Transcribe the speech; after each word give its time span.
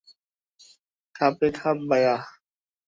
খাপে-খাপ, 1.15 1.77
ভায়া! 1.89 2.15